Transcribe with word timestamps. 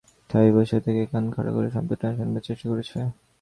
ঠায় 0.29 0.51
বসে 0.55 0.77
থেকে 0.85 1.01
কান 1.11 1.25
খাড়া 1.33 1.51
করে 1.55 1.69
শব্দটা 1.75 2.05
আবার 2.07 2.17
শুনবার 2.19 2.43
চেষ্টা 2.47 2.67
করেছে। 2.71 2.97